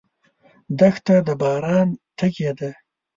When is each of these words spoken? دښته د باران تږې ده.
دښته 0.79 1.15
د 1.27 1.29
باران 1.41 1.87
تږې 2.17 2.51
ده. 2.59 2.71